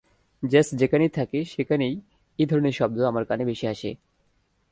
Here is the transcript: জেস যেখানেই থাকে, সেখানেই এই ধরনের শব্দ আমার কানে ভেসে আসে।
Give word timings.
জেস 0.43 0.67
যেখানেই 0.73 1.09
থাকে, 1.09 1.39
সেখানেই 1.45 1.93
এই 2.39 2.45
ধরনের 2.45 2.71
শব্দ 2.71 2.97
আমার 3.01 3.23
কানে 3.25 3.43
ভেসে 3.45 3.67
আসে। 3.67 3.91